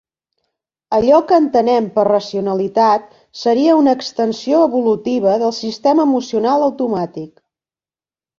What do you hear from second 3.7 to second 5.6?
una extensió evolutiva del